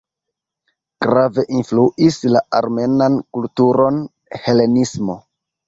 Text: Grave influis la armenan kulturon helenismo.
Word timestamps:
Grave 1.05 1.43
influis 1.59 2.17
la 2.37 2.43
armenan 2.61 3.21
kulturon 3.39 4.03
helenismo. 4.49 5.23